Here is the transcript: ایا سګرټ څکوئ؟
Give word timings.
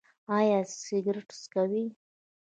ایا 0.37 0.59
سګرټ 0.83 1.27
څکوئ؟ 1.41 1.85